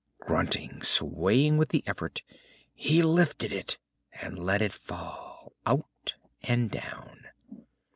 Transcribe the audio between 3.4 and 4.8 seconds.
it and let it